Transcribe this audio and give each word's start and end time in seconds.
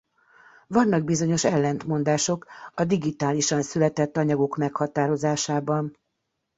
Vannak 0.67 1.03
bizonyos 1.03 1.43
ellentmondások 1.45 2.45
a 2.73 2.83
digitálisan 2.85 3.61
született 3.61 4.17
anyagok 4.17 4.57
meghatározásában. 4.57 5.97